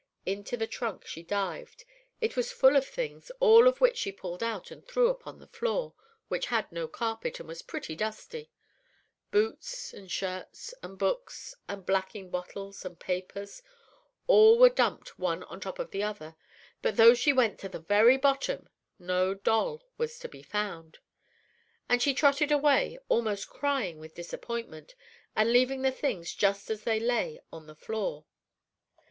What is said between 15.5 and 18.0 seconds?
top of the other; but though she went to the